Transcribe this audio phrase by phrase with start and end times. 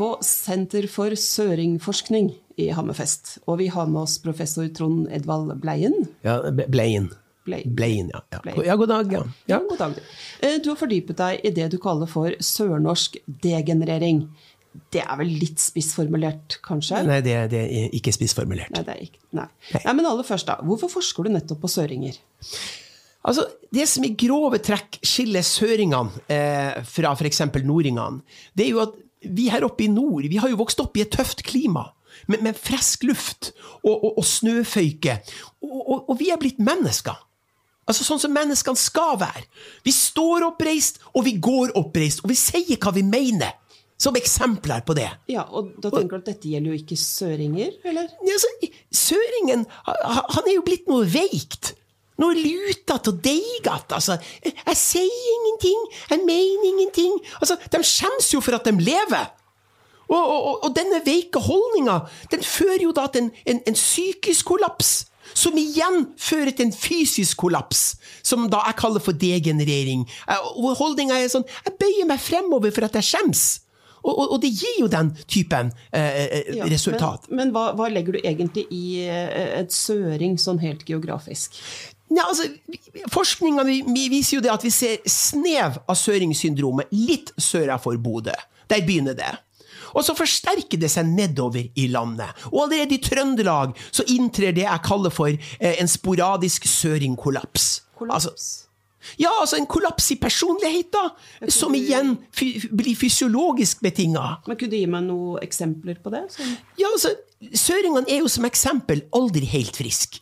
[0.00, 2.30] på Senter for søringforskning
[2.60, 3.38] i Hammerfest.
[3.46, 6.06] Og vi har med oss professor Trond Edvald Bleien.
[6.24, 7.10] Ja, Bleien.
[7.44, 7.74] Bleien.
[7.76, 8.20] Bleien, ja.
[8.32, 8.40] ja.
[8.44, 8.64] Bleien.
[8.68, 9.12] Ja, god dag.
[9.12, 9.22] Ja.
[9.48, 9.96] Ja, god dag.
[9.96, 10.00] du.
[10.46, 14.24] Eh, Du har fordypet deg i det du kaller for sørnorsk degenerering.
[14.94, 17.00] Det er vel litt spissformulert, kanskje?
[17.08, 18.70] Nei, det, det er ikke spissformulert.
[18.76, 19.20] Nei, det er ikke.
[19.36, 19.48] Nei.
[19.74, 20.60] Nei, men aller først, da.
[20.64, 22.20] Hvorfor forsker du nettopp på søringer?
[23.26, 27.42] Altså, Det som i grove trekk skiller søringene eh, fra f.eks.
[27.66, 28.22] nordingene,
[28.56, 31.04] det er jo at vi her oppe i nord vi har jo vokst opp i
[31.04, 31.90] et tøft klima.
[32.26, 33.52] Med, med frisk luft
[33.84, 35.20] og, og, og snøføyke.
[35.62, 37.16] Og, og, og vi er blitt mennesker.
[37.90, 39.46] Altså Sånn som menneskene skal være.
[39.86, 43.56] Vi står oppreist, og vi går oppreist, og vi sier hva vi mener.
[44.00, 45.10] Som eksempler på det.
[45.28, 48.06] Ja, og da tenker du at dette gjelder jo ikke søringer, eller?
[48.24, 51.74] Ja, altså, søringen, han er jo blitt noe veikt.
[52.20, 53.96] Noe lutete og deigete.
[53.96, 57.14] Altså, jeg sier ingenting, jeg mener ingenting.
[57.40, 59.30] Altså, de skjems jo for at de lever.
[60.10, 62.00] Og, og, og- denne veike holdninga,
[62.32, 65.06] den fører jo da til en, en, en psykisk kollaps.
[65.34, 67.94] Som igjen fører til en fysisk kollaps,
[68.26, 70.02] som da jeg kaller for degenerering.
[70.58, 73.44] Og holdninga er sånn Jeg bøyer meg fremover for at jeg skjems.
[74.02, 77.28] Og, og, og det gir jo den typen eh, eh, Ja, resultat.
[77.28, 81.58] Men, men hva, hva legger du egentlig i eh, et søring sånn helt geografisk?
[82.10, 82.48] Ja, altså,
[83.12, 88.34] Forskninga viser jo det at vi ser snev av søringssyndromet litt sør for Bodø.
[88.70, 89.30] Der begynner det.
[89.94, 92.30] Og så forsterker det seg nedover i landet.
[92.52, 97.70] Og allerede i Trøndelag så inntrer det jeg kaller for eh, en sporadisk søringkollaps.
[97.98, 98.26] Kollaps?
[98.30, 98.69] Altså,
[99.20, 101.48] ja, altså en kollaps i personlighet, da.
[101.52, 104.24] Som igjen blir fysiologisk betinga.
[104.46, 106.26] Men Kunne du gi meg noen eksempler på det?
[106.34, 106.56] Sånn.
[106.80, 107.14] Ja, altså,
[107.56, 110.20] Søringene er jo som eksempel aldri helt friske.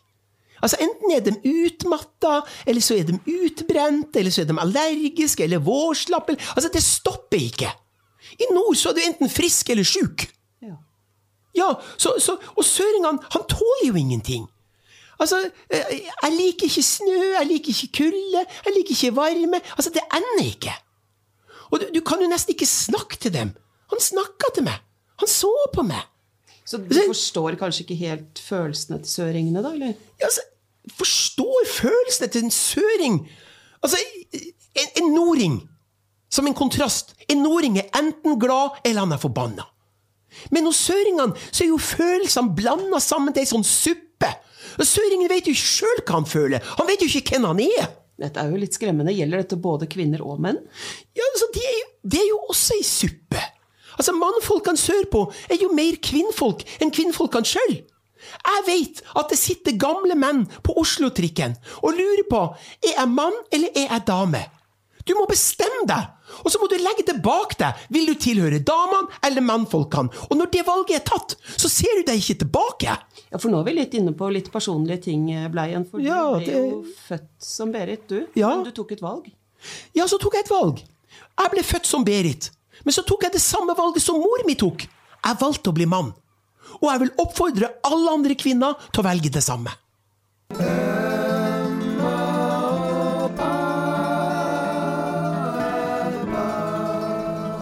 [0.63, 5.43] Altså, Enten er de utmatta, eller så er de utbrent, eller så er de allergiske
[5.43, 6.35] eller vårslappe.
[6.55, 7.71] Altså, Det stopper ikke.
[8.39, 10.27] I nord så er du enten frisk eller sjuk.
[10.63, 10.75] Ja.
[11.55, 14.47] Ja, så, så, og søringene, han tåler jo ingenting.
[15.19, 19.59] Altså, eh, jeg liker ikke snø, jeg liker ikke kulde, jeg liker ikke varme.
[19.75, 20.75] Altså, det ender ikke.
[21.71, 23.51] Og du, du kan jo nesten ikke snakke til dem.
[23.91, 24.79] Han snakka til meg.
[25.19, 26.05] Han så på meg.
[26.69, 29.73] Så du forstår kanskje ikke helt følelsene til søringene, da?
[29.73, 29.93] eller?
[30.19, 30.45] Ja, altså,
[30.97, 33.19] forstår følelsene til en søring.
[33.83, 33.97] Altså,
[34.33, 35.59] en, en nording,
[36.29, 37.15] som en kontrast.
[37.29, 39.65] En nording er enten glad, eller han er forbanna.
[40.53, 44.29] Men hos søringene så er jo følelsene blanda sammen til ei sånn suppe.
[44.79, 46.73] Og Søringen vet jo ikke sjøl hva han føler.
[46.79, 47.87] Han vet jo ikke hvem han er.
[48.19, 49.15] Dette er jo litt skremmende.
[49.15, 50.59] Gjelder dette både kvinner og menn?
[51.15, 53.45] Ja, altså, det er jo, det er jo også ei suppe.
[53.95, 57.79] Altså, Mannfolkene sørpå er jo mer kvinnfolk enn kvinnfolkene sjøl.
[58.19, 62.41] Jeg vet at det sitter gamle menn på Oslo-trikken og lurer på
[62.83, 64.43] er jeg mann eller er jeg dame.
[65.07, 66.09] Du må bestemme deg,
[66.43, 67.73] og så må du legge det bak deg.
[67.89, 70.09] Vil du tilhøre damene eller mannfolkene?
[70.29, 72.97] Og når det valget er tatt, så ser du deg ikke tilbake.
[73.31, 75.85] Ja, For nå er vi litt inne på litt personlige ting, Bleien.
[75.89, 78.27] For Ja, du ble det- jo født som Berit, du.
[78.35, 78.55] Ja.
[78.55, 79.31] Men du tok et valg.
[79.93, 80.79] Ja, så tok jeg et valg.
[81.39, 82.49] Jeg ble født som Berit,
[82.85, 84.87] men så tok jeg det samme valget som mor mi tok.
[85.25, 86.13] Jeg valgte å bli mann.
[86.81, 89.69] Og jeg vil oppfordre alle andre kvinner til å velge det samme.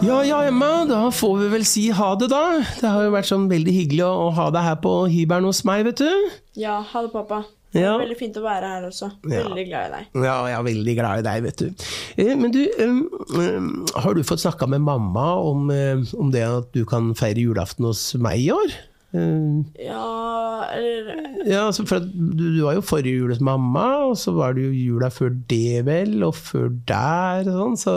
[0.08, 2.40] Ja, ja, Emma, da får vi vel si ha det, da.
[2.80, 5.60] Det har jo vært sånn veldig hyggelig å, å ha deg her på hybelen hos
[5.68, 6.30] meg, vet du.
[6.56, 7.42] Ja, ha det, pappa.
[7.76, 7.90] Det Ja.
[7.98, 9.10] er Veldig fint å være her også.
[9.28, 9.42] Ja.
[9.44, 10.06] Veldig glad i deg.
[10.24, 11.88] Ja, jeg er veldig glad i deg, vet du.
[12.24, 16.72] Eh, Men du, um, har du fått snakka med mamma om, eh, om det at
[16.72, 18.72] du kan feire julaften hos meg i år?
[19.14, 24.16] Eh, Ja, eller Ja, altså for du, du var jo forrige jul hos mamma, og
[24.20, 27.94] så var det jo jula før det vel, og før der og sånn, så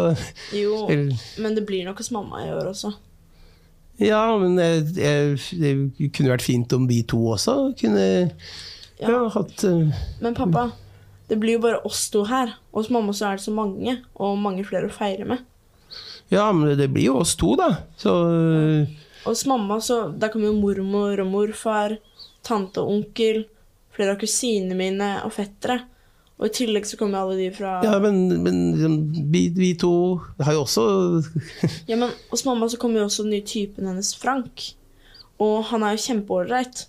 [0.56, 2.94] Jo, Eller- men det blir nok hos mamma i år også.
[4.02, 5.12] Ja, men det, det,
[5.60, 8.32] det kunne vært fint om vi to også kunne
[9.02, 9.10] ja.
[9.12, 9.28] Ja.
[9.30, 9.92] hatt uh,
[10.22, 10.72] Men pappa,
[11.30, 12.56] det blir jo bare oss to her.
[12.72, 15.44] Og hos mamma så er det så mange, og mange flere å feire med.
[16.32, 17.68] Ja, men det blir jo oss to, da.
[18.00, 18.88] Så eh, Og
[19.26, 21.98] hos mamma så Der kommer jo mormor og morfar,
[22.44, 23.44] tante og onkel,
[23.96, 25.82] flere av kusinene mine og fettere.
[26.42, 28.96] Og i tillegg så kommer alle de fra Ja, men, men liksom,
[29.32, 29.92] vi, vi to
[30.42, 30.86] har jo også
[31.92, 34.72] Ja, men hos mamma så kommer jo også den nye typen hennes, Frank.
[35.42, 36.88] Og han er jo kjempeålreit.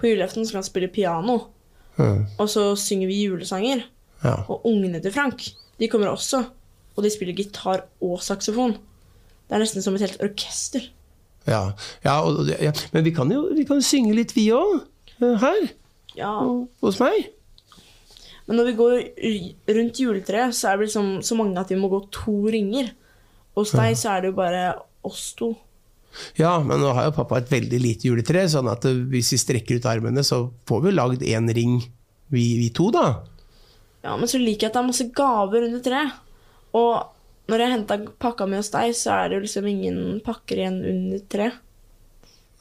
[0.00, 1.38] På julaften skal han spille piano,
[2.00, 2.22] Mm.
[2.40, 3.82] og så synger vi julesanger.
[4.22, 4.36] Ja.
[4.48, 5.42] Og ungene til Frank,
[5.76, 6.38] de kommer også.
[6.96, 8.72] Og de spiller gitar og saksofon.
[9.48, 10.86] Det er nesten som et helt orkester.
[11.50, 11.64] Ja,
[12.06, 12.72] ja, og, ja.
[12.94, 14.86] Men vi kan jo vi kan synge litt, vi òg.
[15.20, 15.66] Her.
[16.16, 16.32] Ja,
[16.80, 17.28] Hos meg.
[18.48, 18.94] Men når vi går
[19.76, 22.88] rundt juletreet, så er det liksom så mange at vi må gå to ringer.
[23.58, 24.62] Hos deg så er det jo bare
[25.06, 25.52] oss to.
[26.38, 29.38] Ja, men nå har jo pappa et veldig lite juletre, sånn at eh, hvis vi
[29.38, 31.76] strekker ut armene, så får vi lagd én ring,
[32.34, 33.20] vi, vi to, da.
[34.02, 36.18] Ja, men så liker jeg at det er masse gaver under treet.
[36.74, 36.90] Og
[37.50, 40.78] når jeg henta pakka mi hos deg, så er det jo liksom ingen pakker igjen
[40.92, 41.48] under tre.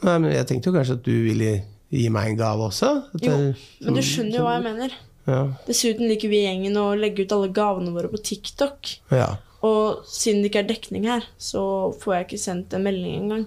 [0.05, 1.51] Nei, men jeg tenkte jo kanskje at du ville
[1.89, 2.91] gi meg en gave også.
[3.23, 3.37] Jo,
[3.83, 4.95] men du skjønner jo hva jeg mener.
[5.29, 5.41] Ja.
[5.67, 8.97] Dessuten liker vi gjengen å legge ut alle gavene våre på TikTok.
[9.13, 9.35] ja.
[9.65, 11.61] Og siden det ikke er dekning her, så
[11.99, 13.41] får jeg ikke sendt en melding engang.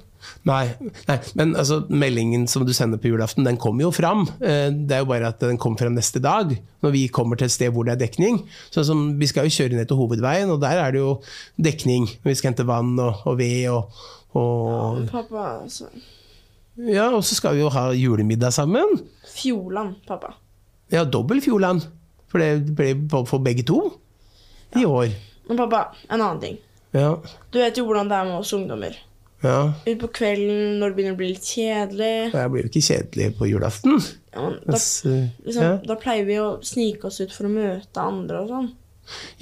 [0.46, 0.66] Nei,
[1.08, 4.26] nei, men altså, meldingen som du sender på julaften, den kommer jo fram.
[4.44, 6.52] Eh, Det er jo bare at den kommer frem neste dag,
[6.84, 8.42] når vi kommer til et sted hvor det er dekning.
[8.70, 11.16] Sånn som, vi skal jo kjøre ned til hovedveien, og der er det jo
[11.58, 12.06] dekning.
[12.22, 14.04] Vi skal hente vann og, og ved og,
[14.38, 15.88] og Pappa, altså
[16.76, 19.00] Ja, og så skal vi jo ha julemiddag sammen.
[19.32, 20.36] Fjordland, pappa.
[20.92, 21.88] Ja, dobbel Fjordland.
[22.32, 22.94] For det ble
[23.28, 23.80] for begge to
[24.76, 25.10] i år.
[25.48, 26.60] Men pappa, en annen ting.
[26.92, 27.16] Ja.
[27.50, 28.98] Du vet jo hvordan det er med oss ungdommer.
[29.42, 29.72] ja.
[29.88, 32.12] Utpå kvelden når det begynner å bli litt kjedelig.
[32.34, 33.98] Jeg blir jo ikke kjedelig på julaften.
[34.32, 35.72] Ja, men da, eh, liksom, ja.
[35.88, 38.70] da pleier vi å snike oss ut for å møte andre og sånn.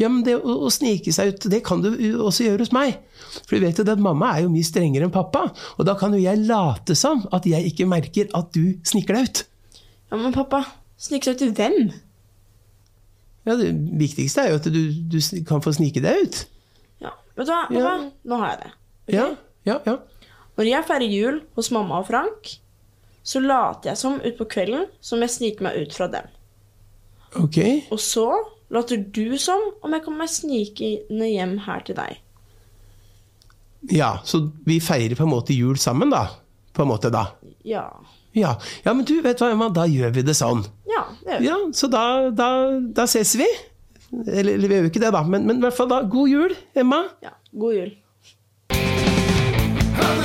[0.01, 1.91] Ja, men det å, å snike seg ut, det kan du
[2.25, 2.97] også gjøre hos meg.
[3.45, 5.51] For du vet jo det at mamma er jo mye strengere enn pappa.
[5.77, 9.29] Og da kan jo jeg late som at jeg ikke merker at du sniker deg
[9.29, 9.43] ut.
[10.11, 10.65] Ja, men pappa,
[10.99, 11.93] snike seg ut til hvem?
[13.49, 13.71] Ja, Det
[14.01, 16.41] viktigste er jo at du, du kan få snike deg ut.
[17.01, 17.63] Ja, vet du hva?
[17.73, 17.93] Ja.
[18.29, 18.73] Nå har jeg det.
[19.17, 19.29] Ja,
[19.69, 19.97] ja, ja.
[20.61, 22.51] Når jeg feirer jul hos mamma og Frank,
[23.25, 26.29] så later jeg som utpå kvelden som jeg sniker meg ut fra dem.
[27.41, 27.59] Ok.
[27.95, 28.27] Og så
[28.75, 32.21] later du som om jeg kommer meg snikende hjem her til deg.
[33.89, 36.27] Ja, så vi feirer på en måte jul sammen, da.
[36.77, 37.31] På en måte, da.
[37.65, 37.87] Ja.
[38.37, 38.55] Ja,
[38.85, 40.63] ja men du, vet du hva, Emma, da gjør vi det sånn.
[41.01, 41.49] Ja, det gjør vi.
[41.49, 42.05] Ja, så da,
[42.37, 42.51] da,
[43.01, 43.49] da ses vi.
[44.27, 46.33] Eller, eller vi gjør jo ikke det, da, men, men i hvert fall da, god
[46.33, 47.05] jul, Emma.
[47.25, 47.93] Ja, god jul.
[50.01, 50.25] Han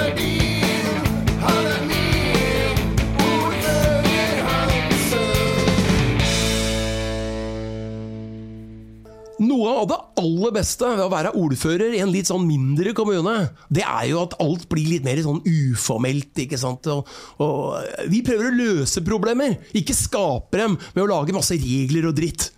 [9.56, 13.36] Noe av det aller beste ved å være ordfører i en litt sånn mindre kommune,
[13.72, 16.90] det er jo at alt blir litt mer sånn uformelt, ikke sant.
[16.92, 17.08] Og,
[17.40, 22.18] og vi prøver å løse problemer, ikke skape dem med å lage masse regler og
[22.18, 22.50] dritt.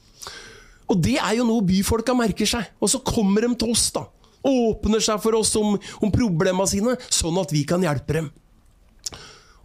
[0.90, 4.08] Og det er jo noe byfolka merker seg, og så kommer de til oss, da.
[4.48, 8.34] Åpner seg for oss om, om problema sine, sånn at vi kan hjelpe dem.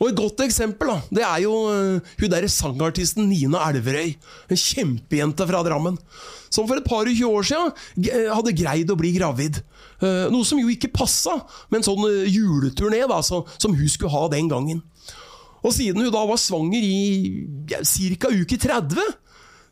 [0.03, 4.17] Og Et godt eksempel da, det er jo uh, hun der sangartisten Nina Elverøy.
[4.51, 5.99] En kjempejente fra Drammen.
[6.51, 9.61] Som for et par og tjue år siden eh, hadde greid å bli gravid.
[10.03, 11.39] Uh, Noe som jo ikke passa
[11.71, 14.83] med en sånn uh, juleturné da, så, som hun skulle ha den gangen.
[15.63, 17.79] Og siden hun da var svanger i ja,
[18.35, 18.99] uke 30,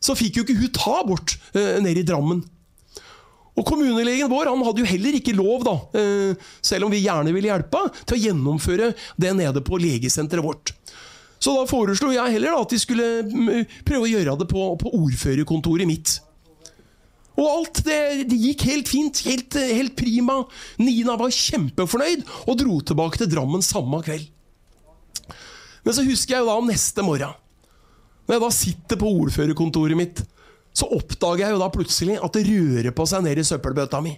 [0.00, 2.44] så fikk jo ikke hun ta abort uh, nede i Drammen.
[3.60, 7.34] Og kommunelegen vår han hadde jo heller ikke lov, da, eh, selv om vi gjerne
[7.36, 10.72] ville hjelpe, til å gjennomføre det nede på legesenteret vårt.
[11.40, 14.64] Så da foreslo jeg heller da, at de skulle mm, prøve å gjøre det på,
[14.80, 16.16] på ordførerkontoret mitt.
[17.40, 20.42] Og alt det, det gikk helt fint, helt, helt prima.
[20.80, 24.28] Nina var kjempefornøyd og dro tilbake til Drammen samme kveld.
[25.86, 27.32] Men så husker jeg jo da om neste morgen.
[28.28, 30.20] Når jeg da sitter på ordførerkontoret mitt,
[30.76, 34.14] så oppdager jeg jo da plutselig at det rører på seg ned i søppelbøtta mi.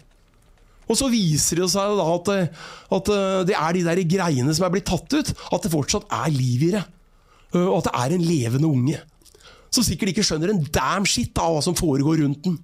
[0.90, 2.32] Og så viser det seg da at,
[2.98, 3.12] at
[3.48, 6.66] det er de der greiene som er blitt tatt ut, at det fortsatt er liv
[6.68, 6.82] i det.
[7.56, 9.00] Og at det er en levende unge.
[9.72, 12.58] Som sikkert ikke skjønner en damn shit av hva som foregår rundt den.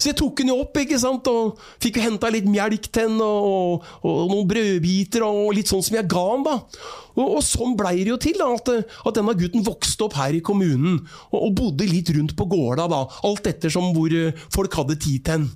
[0.00, 1.28] Så jeg tok den jo opp ikke sant?
[1.28, 5.84] og fikk jo henta litt melk til den, og, og noen brødbiter, og litt sånn
[5.84, 6.56] som jeg ga han da.
[7.18, 10.38] Og, og sånn blei det jo til, da, at, at denne gutten vokste opp her
[10.38, 14.80] i kommunen, og, og bodde litt rundt på gårda, da, alt ettersom hvor eh, folk
[14.80, 15.48] hadde tid til den.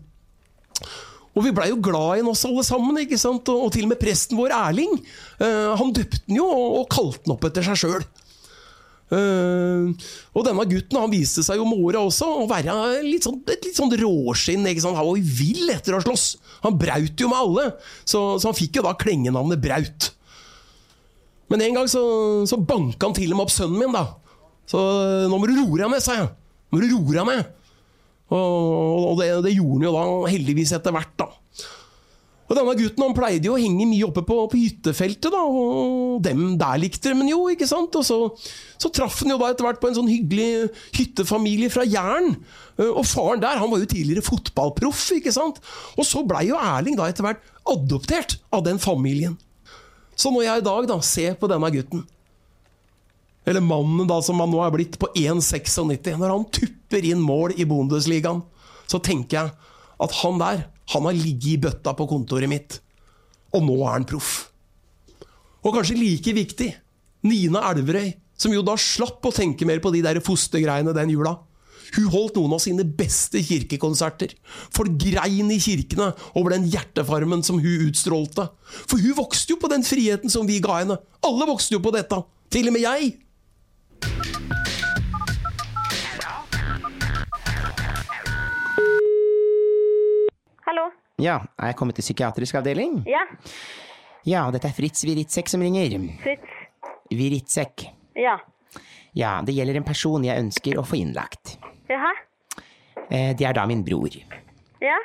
[1.34, 3.00] Og vi blei jo glad i den også, alle sammen.
[3.02, 3.48] ikke sant?
[3.50, 4.92] Og, og til og med presten vår, Erling,
[5.40, 8.04] uh, han døpte den jo og, og kalte den opp etter seg sjøl.
[9.14, 13.38] Eh, og denne gutten han viste seg jo med åra også å være litt sånn,
[13.52, 14.66] et litt sånn råskinn.
[14.70, 14.98] ikke sant?
[14.98, 16.26] Han var jo vill etter å slåss.
[16.66, 17.66] Han braut jo med alle,
[18.02, 20.10] så, så han fikk jo da klengenavnet Braut.
[21.52, 22.02] Men en gang så,
[22.48, 24.06] så banka han til og med opp sønnen min, da.
[24.70, 24.80] Så
[25.28, 26.30] nå må du roe deg ned, sa jeg.
[26.72, 27.52] Nå må du roe deg ned.
[28.32, 31.28] Og, og det, det gjorde han jo da heldigvis etter hvert, da.
[32.44, 36.18] Og denne gutten han pleide jo å henge mye oppe på, på hyttefeltet, da, og
[36.26, 37.96] dem der likte de jo, ikke sant?
[37.96, 38.18] Og så,
[38.80, 42.34] så traff han jo da etter hvert på en sånn hyggelig hyttefamilie fra Jæren.
[42.76, 45.62] Eh, Og faren der han var jo tidligere fotballproff, ikke sant?
[45.96, 49.38] Og så blei jo Erling da etter hvert adoptert av den familien.
[50.12, 52.04] Så når jeg i dag da ser på denne gutten,
[53.48, 57.56] eller mannen da som han nå er blitt på 1,96, når han tupper inn mål
[57.60, 58.44] i Bundesligaen,
[58.88, 59.72] så tenker jeg
[60.04, 62.80] at han der, han har ligget i bøtta på kontoret mitt,
[63.54, 64.50] og nå er han proff.
[65.64, 66.70] Og kanskje like viktig,
[67.24, 71.38] Nina Elverøy, som jo da slapp å tenke mer på de der fostergreiene den jula.
[71.94, 74.34] Hun holdt noen av sine beste kirkekonserter.
[74.74, 78.48] Folk grein i kirkene over den hjertefarmen som hun utstrålte.
[78.90, 80.98] For hun vokste jo på den friheten som vi ga henne.
[81.24, 82.18] Alle vokste jo på dette.
[82.50, 83.12] Til og med jeg.
[91.24, 93.00] Ja, er jeg kommet til psykiatrisk avdeling?
[93.08, 93.24] Ja,
[94.24, 95.98] Ja, dette er Fritz Wiritsek som ringer.
[96.22, 96.52] Fritz.
[97.12, 97.84] Wiritsek.
[98.16, 98.38] Ja.
[99.14, 101.58] Ja, det gjelder en person jeg ønsker å få innlagt.
[101.90, 102.12] Jaha?
[103.10, 104.08] Eh, Det er da min bror.
[104.80, 104.96] Ja?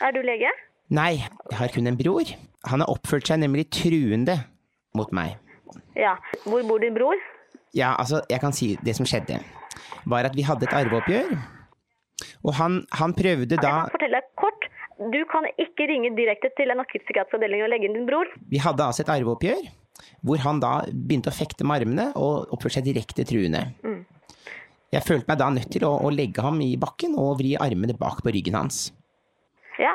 [0.00, 0.48] Er du lege?
[0.90, 1.18] Nei,
[1.50, 2.24] jeg har kun en bror.
[2.70, 4.38] Han har oppført seg nemlig truende
[4.94, 5.36] mot meg.
[5.96, 6.16] Ja.
[6.44, 7.16] Hvor bor din bror?
[7.74, 9.38] Ja, altså, jeg kan si det som skjedde,
[10.06, 11.36] var at vi hadde et arveoppgjør.
[12.44, 14.61] Og han, han prøvde Jeg da kan fortelle deg kort.
[14.98, 18.30] Du kan ikke ringe direkte til en akuttpsykiatrisk avdeling og legge inn din bror.
[18.50, 19.62] Vi hadde altså et arveoppgjør,
[20.26, 23.66] hvor han da begynte å fekte med armene og oppførte seg direkte truende.
[24.92, 27.96] Jeg følte meg da nødt til å, å legge ham i bakken og vri armene
[27.96, 28.90] bak på ryggen hans.
[29.80, 29.94] Ja.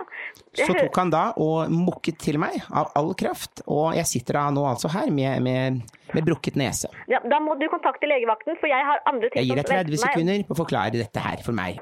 [0.58, 4.48] Så tok han da og mukket til meg av all kraft, og jeg sitter da
[4.56, 5.84] nå altså her med, med,
[6.18, 6.90] med brukket nese.
[7.12, 10.02] ja, da må du kontakte legevakten, for jeg har andre ting Jeg gir deg 30
[10.02, 11.78] sekunder på å forklare dette her for meg.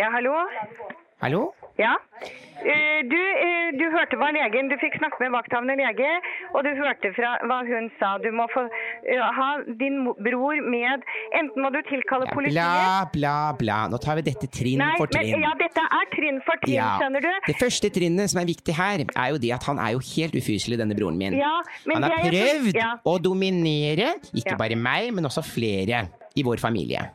[0.00, 0.32] Ja, hallo?
[1.26, 1.50] Hallo?
[1.74, 1.94] Ja?
[2.22, 6.06] Eh, Du, eh, du hørte hva legen Du fikk snakke med vakthavende lege,
[6.54, 8.12] og du hørte fra hva hun sa.
[8.22, 8.62] Du må få
[9.38, 9.48] ha
[9.80, 11.02] din bror med
[11.36, 13.80] Enten må du tilkalle Ja, politiet bla, bla, bla.
[13.90, 15.44] Nå tar vi dette trinn Nei, for men trinn.
[15.48, 16.88] ja, dette er trinn for trinn, Ja.
[17.02, 17.30] skjønner du?
[17.50, 20.38] Det første trinnet som er viktig her, er jo det at han er jo helt
[20.38, 21.34] ufyselig, denne broren min.
[21.42, 21.58] Ja,
[21.90, 22.94] men han har prøvd ja.
[23.04, 26.06] å dominere, ikke bare meg, men også flere
[26.38, 27.10] i vår familie.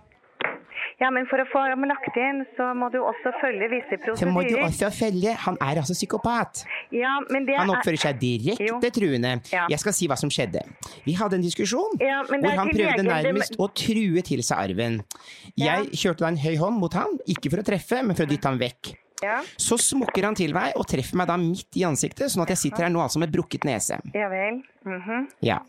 [1.01, 4.27] Ja, men for å få ham lagt inn, så må du også følge visse Så
[4.29, 6.63] må du også følge, han er altså psykopat.
[6.93, 8.77] Ja, men det Han er oppfører seg direkte Jo.
[8.93, 9.33] truende.
[9.51, 9.65] Ja.
[9.71, 10.61] Jeg skal si hva som skjedde.
[11.05, 15.01] Vi hadde en diskusjon hvor er han prøvde nærmest å true til seg arven.
[15.57, 18.29] Jeg kjørte da en høy hånd mot han, ikke for å treffe, men for å
[18.29, 18.93] dytte ham vekk.
[19.21, 22.53] Ja, Så smukker han til meg og treffer meg da midt i ansiktet, sånn at
[22.55, 23.99] jeg sitter her nå altså med brukket nese.
[24.13, 24.61] ja vel.
[24.85, 25.27] Mhm.
[25.41, 25.59] Ja.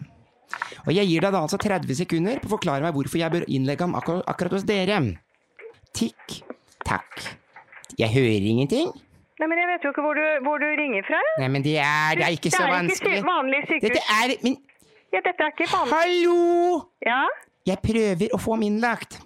[0.86, 3.46] Og jeg gir deg da altså 30 sekunder på å forklare meg hvorfor jeg bør
[3.48, 4.98] innlegge ham akkur akkurat hos dere.
[5.96, 6.38] Tikk,
[6.88, 7.24] takk.
[8.00, 8.92] Jeg hører ingenting.
[9.42, 11.18] Nei, men jeg vet jo ikke hvor du, hvor du ringer fra.
[11.40, 13.00] Nei, men det er, det er ikke så vanskelig.
[13.02, 13.88] Det er ikke vanlig sykehus.
[13.88, 14.60] Dette er min
[15.12, 15.96] Ja, dette er ikke vanlig.
[15.98, 16.76] Hallo!
[17.04, 17.22] Ja?
[17.68, 19.18] Jeg prøver å få ham innlagt.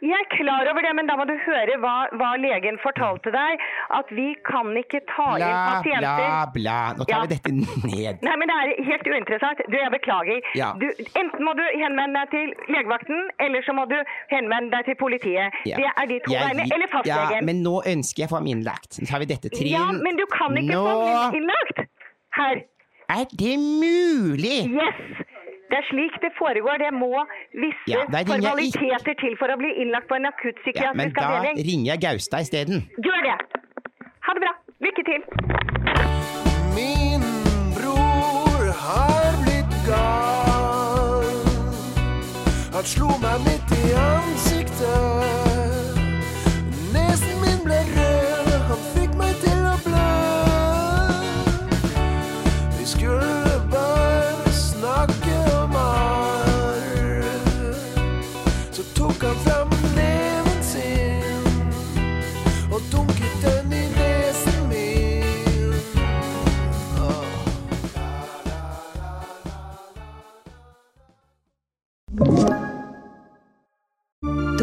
[0.00, 3.60] Jeg er klar over det, men da må du høre hva, hva legen fortalte deg.
[3.92, 6.22] At vi kan ikke ta inn pasienter.
[6.24, 6.78] bla, bla.
[6.96, 7.20] Nå tar Ja.
[7.26, 8.24] vi dette ned.
[8.24, 9.60] Nei, men det er helt uinteressant.
[9.68, 10.40] Du, jeg beklager.
[10.56, 10.70] Ja.
[10.80, 10.86] Du,
[11.20, 13.98] enten må du henvende deg til legevakten, eller så må du
[14.32, 15.60] henvende deg til politiet.
[15.68, 15.76] Ja.
[15.76, 16.64] Det er de to veiene.
[16.70, 17.36] Eller fastlegen.
[17.36, 19.00] Ja, men nå ønsker jeg å få ham innlagt.
[19.02, 19.74] Nå tar vi dette trinn.
[19.76, 20.84] Ja, men du kan ikke nå...
[20.88, 21.84] få ham innlagt
[22.40, 22.64] her.
[23.10, 24.58] Er det mulig?
[24.70, 25.26] Yes!
[25.70, 26.78] Det er slik det foregår.
[26.82, 27.10] Det må
[27.54, 30.26] visse Ja, formaliteter til for å bli innlagt på en
[30.82, 31.62] Ja, men da avdeling.
[31.70, 32.86] ringer jeg Gaustad isteden.
[32.98, 33.38] Gjør det!
[34.26, 34.54] Ha det bra.
[34.80, 36.49] Lykke til.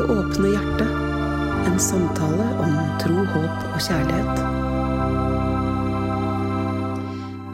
[0.07, 0.91] Det åpne hjertet.
[1.67, 4.39] En samtale om tro, håp og kjærlighet.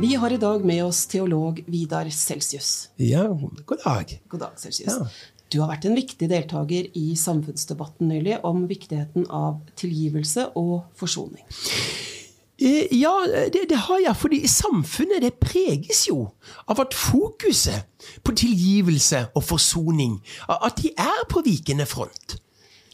[0.04, 2.90] Vi har i dag med oss teolog Vidar Celsius.
[3.02, 3.24] Ja,
[3.66, 4.14] god dag.
[4.30, 4.94] God dag, Celsius.
[4.94, 5.08] Ja.
[5.50, 11.42] Du har vært en viktig deltaker i samfunnsdebatten nylig om viktigheten av tilgivelse og forsoning.
[12.62, 13.16] Eh, Ja,
[13.54, 16.30] det, det har jeg, fordi samfunnet det preges jo
[16.70, 17.90] av at fokuset
[18.24, 22.38] på tilgivelse og forsoning, at de er på vikende front.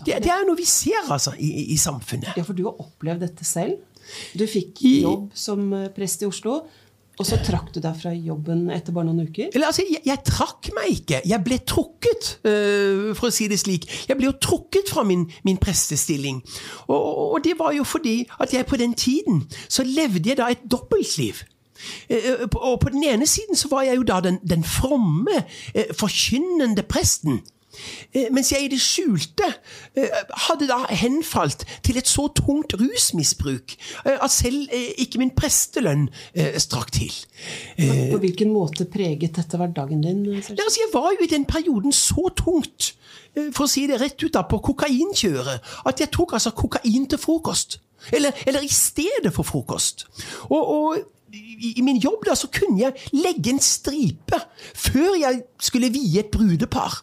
[0.05, 2.35] Det, det er jo noe vi ser altså i, i- samfunnet.
[2.37, 3.77] Ja, for du har opplevd dette selv.
[4.37, 6.61] Du fikk jobb som eh, prest i Oslo,
[7.19, 9.49] og så trakk du deg fra jobben etter bare noen uker.
[9.51, 11.19] Eller altså, jeg, jeg trakk meg ikke.
[11.27, 13.89] Jeg ble trukket, øh, for å si det slik.
[14.07, 16.39] Jeg ble jo trukket fra min, min prestestilling.
[16.87, 20.47] Og, og det var jo fordi at jeg på den tiden så levde jeg da
[20.55, 21.43] et dobbeltliv.
[22.07, 25.43] Eh, Og på den ene siden så var jeg jo da den, den fromme,
[25.75, 27.41] eh, forkynnende presten.
[28.13, 29.47] Eh, Mens jeg i det skjulte
[29.97, 34.69] eh, hadde da henfalt til et så tungt rusmisbruk eh, at selv
[34.99, 36.07] ikke min prestelønn
[36.61, 37.13] strakk til.
[37.79, 40.23] På hvilken måte preget dette hverdagen din?
[40.29, 42.93] Ja, altså, jeg var jo i den perioden så tungt,
[43.53, 47.21] for å si det rett ut da, på kokainkjøret, at jeg tok altså kokain til
[47.21, 47.79] frokost.
[48.15, 50.05] Eller, eller i stedet for frokost.
[50.49, 54.39] Og, og i, i min jobb da, så kunne jeg legge en stripe
[54.73, 57.01] før jeg skulle vie et brudepar.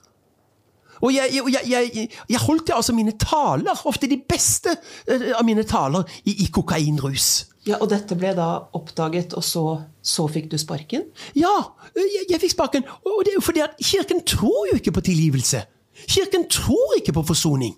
[1.03, 4.73] Og jeg, jeg, jeg, jeg, holdt altså mine taler, ofte de beste
[5.09, 7.47] eh, av mine taler, i, i kokainrus.
[7.67, 8.49] Ja, Og dette ble da
[8.79, 9.65] oppdaget, og så,
[10.03, 11.09] så fikk du sparken?
[11.35, 11.55] Ja,
[11.99, 12.87] jeg, jeg fikk sparken.
[13.03, 15.65] Og det er jo fordi at kirken tror jo ikke på tilgivelse.
[16.07, 17.75] Kirken tror ikke på forsoning.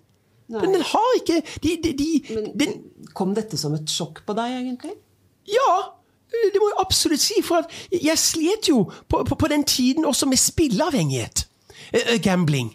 [0.49, 0.61] Nei.
[0.65, 2.75] Den har ikke de, de, de, Men den,
[3.15, 4.95] Kom dette som et sjokk på deg, egentlig?
[5.49, 5.73] Ja,
[6.31, 7.41] det må jeg absolutt si.
[7.45, 11.49] For jeg slet jo på, på, på den tiden også med spilleavhengighet.
[11.93, 12.75] Eh, eh, gambling.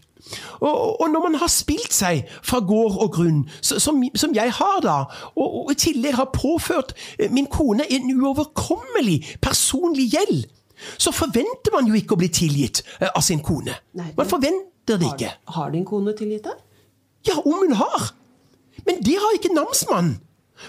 [0.62, 4.52] Og, og når man har spilt seg fra gård og grunn, så, som, som jeg
[4.56, 4.96] har da,
[5.36, 10.46] og, og i tillegg har påført eh, min kone en uoverkommelig personlig gjeld,
[10.98, 13.76] så forventer man jo ikke å bli tilgitt eh, av sin kone.
[14.00, 15.34] Nei, Man forventer det Har, ikke.
[15.58, 16.60] har din kone tilgitt deg?
[17.30, 18.10] Ja, om hun har.
[18.88, 20.18] Men det har ikke namsmannen.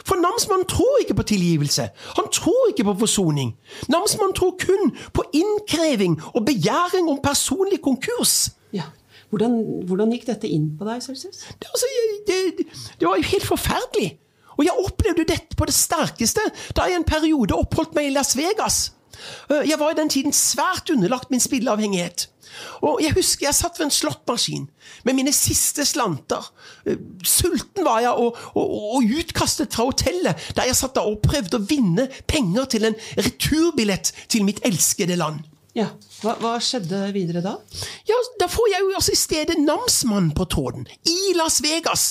[0.06, 1.88] For namsmannen tror ikke på tilgivelse.
[2.16, 3.52] Han tror ikke på forsoning.
[3.92, 8.48] Namsmannen tror kun på innkreving og begjæring om personlig konkurs.
[9.34, 9.54] Hvordan,
[9.88, 11.42] hvordan gikk dette inn på deg, Celsius?
[11.58, 11.90] Det, altså,
[12.28, 12.68] det,
[13.00, 14.10] det var jo helt forferdelig.
[14.54, 16.44] Og jeg opplevde dette på det sterkeste
[16.78, 18.84] da jeg en periode oppholdt meg i Las Vegas.
[19.50, 22.28] Eh, Jeg var i den tiden svært underlagt min spilleavhengighet.
[22.86, 24.68] Og jeg husker jeg satt ved en slåttmaskin
[25.04, 26.46] med mine siste slanter.
[26.86, 31.58] Eh, Sulten var jeg og, og, og utkastet fra hotellet, der jeg satt og prøvde
[31.58, 35.42] å vinne penger til en returbillett til mitt elskede land.
[35.74, 35.88] Ja.
[36.22, 37.56] Hva, hva skjedde videre da?
[38.06, 42.06] Ja, da får jeg jo altså i stedet namsmann på tråden, i Las Vegas.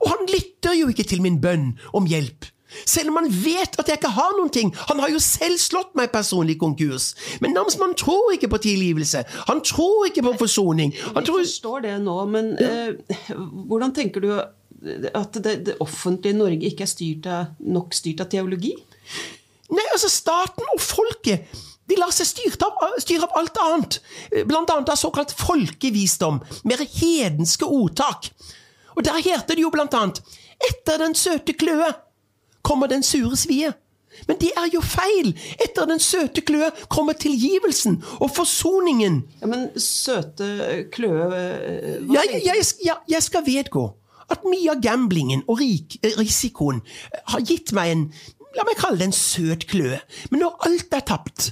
[0.00, 2.48] Og han lytter jo ikke til min bønn om hjelp.
[2.84, 4.72] Selv om han vet at jeg ikke har noen ting.
[4.90, 7.12] Han har jo selv slått meg personlig konkurs.
[7.40, 9.22] Men namsmannen tror ikke på tilgivelse.
[9.48, 10.92] Han tror ikke på forsoning.
[11.14, 11.44] Han Vi tror...
[11.46, 13.30] forstår det nå, men eh,
[13.70, 18.30] hvordan tenker du at det, det offentlige Norge ikke er styrt av, nok styrt av
[18.34, 18.74] teologi?
[19.72, 21.48] Nei, altså staten og folket
[21.86, 23.98] de lar seg styre av, styre av alt annet.
[24.46, 28.30] Annet av såkalt folkevisdom, mer hedenske ordtak.
[28.96, 30.22] Og der heter det jo blant annet
[30.70, 31.90] Etter den søte kløe
[32.64, 33.74] kommer den sure svie.
[34.24, 35.34] Men det er jo feil!
[35.60, 39.20] Etter den søte kløe kommer tilgivelsen og forsoningen.
[39.42, 43.84] Ja, Men søte Kløe eh, hva Jeg, jeg, jeg, jeg skal vedgå
[44.32, 46.80] at mye av gamblingen og risikoen
[47.30, 48.08] har gitt meg en
[48.56, 49.98] La meg kalle det en søt kløe.
[50.32, 51.50] Men når alt er tapt,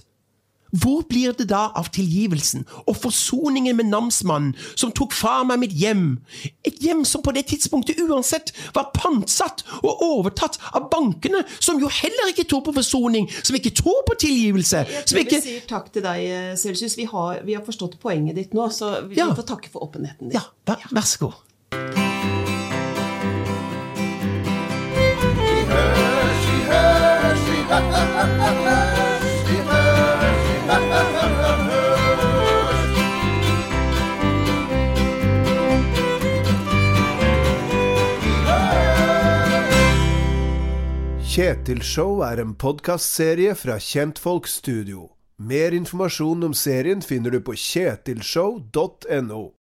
[0.83, 5.75] hvor blir det da av tilgivelsen og forsoningen med namsmannen som tok fra meg mitt
[5.79, 6.19] hjem?
[6.67, 11.89] Et hjem som på det tidspunktet uansett var pantsatt og overtatt av bankene, som jo
[11.89, 14.85] heller ikke tror på forsoning, som ikke tror på tilgivelse.
[14.91, 16.97] Jeg tror ikke vi sier takk til deg, eh, Celsius.
[16.99, 19.31] Vi har, vi har forstått poenget ditt nå, så vi Ja.
[19.35, 20.39] får takke for åpenheten din.
[20.41, 21.35] Ja, vær, vær så god.
[41.35, 45.09] Kjetil Show er en podkastserie fra Kjentfolk Studio.
[45.43, 49.41] Mer informasjon om serien finner du på kjetilshow.no.